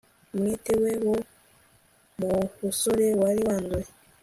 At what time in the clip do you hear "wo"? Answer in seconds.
1.05-1.15